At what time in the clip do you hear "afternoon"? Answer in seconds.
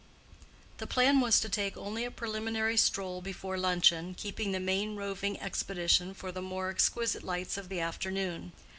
7.81-8.51